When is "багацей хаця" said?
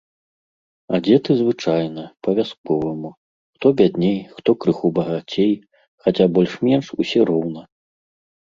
4.97-6.25